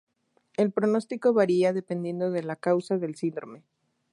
El 0.57 0.71
pronóstico 0.71 1.31
varía 1.31 1.73
dependiendo 1.73 2.31
de 2.31 2.41
la 2.41 2.55
causa 2.55 2.97
del 2.97 3.13
síndrome. 3.13 3.61